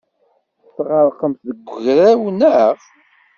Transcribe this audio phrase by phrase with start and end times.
[0.75, 2.77] Tɣerqemt deg ugaraw, naɣ?